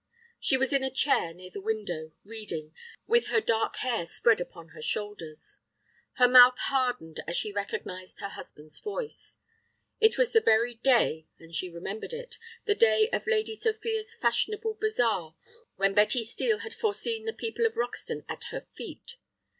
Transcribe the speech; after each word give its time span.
She 0.39 0.57
was 0.57 0.73
in 0.73 0.83
a 0.83 0.89
chair 0.89 1.31
near 1.31 1.51
the 1.51 1.61
window, 1.61 2.11
reading, 2.23 2.73
with 3.05 3.27
her 3.27 3.39
dark 3.39 3.75
hair 3.75 4.07
spread 4.07 4.41
upon 4.41 4.69
her 4.69 4.81
shoulders. 4.81 5.59
Her 6.13 6.27
mouth 6.27 6.57
hardened 6.57 7.21
as 7.27 7.37
she 7.37 7.51
recognized 7.53 8.19
her 8.19 8.29
husband's 8.29 8.79
voice. 8.79 9.37
It 9.99 10.17
was 10.17 10.33
the 10.33 10.41
very 10.41 10.73
day, 10.73 11.27
and 11.37 11.53
she 11.53 11.69
remembered 11.69 12.13
it, 12.13 12.39
the 12.65 12.73
day 12.73 13.09
of 13.13 13.27
Lady 13.27 13.53
Sophia's 13.53 14.15
fashionable 14.15 14.79
bazaar 14.81 15.35
when 15.75 15.93
Betty 15.93 16.23
Steel 16.23 16.61
had 16.61 16.73
foreseen 16.73 17.25
the 17.25 17.31
people 17.31 17.67
of 17.67 17.77
Roxton 17.77 18.25
at 18.27 18.45
her 18.45 18.65
feet. 18.75 19.17